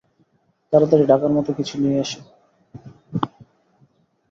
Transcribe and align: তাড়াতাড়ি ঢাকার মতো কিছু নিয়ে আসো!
তাড়াতাড়ি 0.73 1.03
ঢাকার 1.07 1.31
মতো 1.33 1.49
কিছু 1.57 1.75
নিয়ে 1.81 1.97
আসো! 2.03 2.19